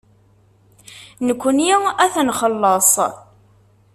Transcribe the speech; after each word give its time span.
Nekkni 1.27 1.71
ad 2.03 2.09
t-nxelleṣ. 2.13 2.95